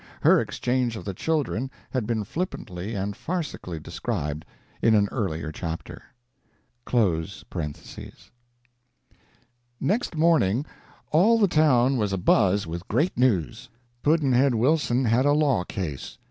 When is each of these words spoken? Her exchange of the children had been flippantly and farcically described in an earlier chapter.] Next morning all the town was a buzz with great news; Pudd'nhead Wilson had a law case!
Her 0.21 0.39
exchange 0.41 0.95
of 0.95 1.05
the 1.05 1.13
children 1.13 1.69
had 1.91 2.07
been 2.07 2.23
flippantly 2.23 2.95
and 2.95 3.15
farcically 3.15 3.79
described 3.79 4.45
in 4.81 4.95
an 4.95 5.07
earlier 5.11 5.51
chapter.] 5.51 6.01
Next 9.79 10.15
morning 10.15 10.65
all 11.11 11.37
the 11.37 11.47
town 11.47 11.97
was 11.97 12.11
a 12.13 12.17
buzz 12.17 12.65
with 12.65 12.87
great 12.87 13.15
news; 13.15 13.69
Pudd'nhead 14.01 14.55
Wilson 14.55 15.05
had 15.05 15.27
a 15.27 15.33
law 15.33 15.63
case! 15.65 16.17